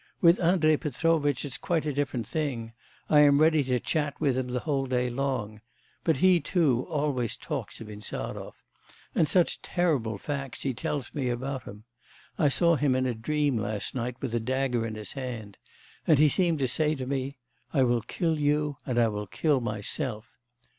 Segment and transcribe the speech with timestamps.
[0.19, 2.73] With Andrei Petrovitch it's quite a different thing.
[3.07, 5.61] I am ready to chat with him the whole day long.
[6.03, 8.55] But he too always talks of Insarov.
[9.13, 11.83] And such terrible facts he tells me about him!
[12.39, 15.57] I saw him in a dream last night with a dagger in his hand.
[16.07, 17.37] And he seemed to say to me,
[17.71, 20.39] "I will kill you and I will kill myself!"